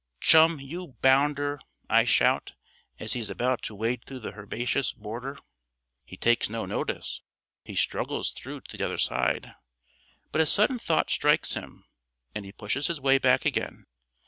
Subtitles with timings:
[0.19, 2.53] "Chum, you bounder," I shout,
[2.97, 5.37] as he is about to wade through the herbaceous border.
[6.03, 7.21] He takes no notice;
[7.63, 9.53] he struggles through to the other side.
[10.31, 11.85] But a sudden thought strikes him,
[12.33, 13.85] and he pushes his way back again.